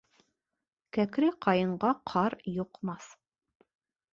[0.97, 3.07] Кәкере ҡайынға ҡар йоҡмаҫ.